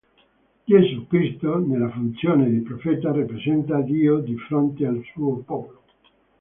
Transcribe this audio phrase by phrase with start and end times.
[0.65, 5.83] Gesù Cristo, nella funzione di profeta, rappresenta Dio di fronte al Suo popolo.